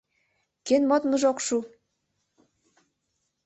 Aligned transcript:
Кӧн 0.67 0.83
модмыжо 0.89 1.27
ок 1.31 1.39
шу? 1.45 1.57